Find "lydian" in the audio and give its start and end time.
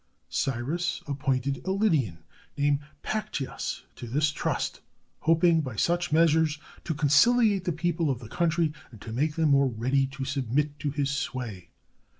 1.71-2.23